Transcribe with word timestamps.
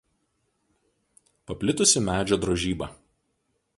Paplitusi 1.45 2.03
medžio 2.07 2.41
drožyba. 2.47 2.89